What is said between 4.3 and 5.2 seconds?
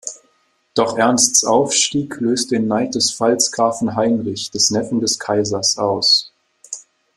des Neffen des